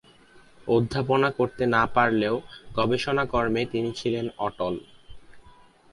অধ্যাপনা 0.67 1.29
করতে 1.31 1.63
না 1.65 1.83
পারলেও 1.85 2.35
গবেষণা 2.75 3.23
কর্মে 3.25 3.61
তিনি 3.65 3.89
ছিলেন 3.95 4.25
অটল। 4.37 4.75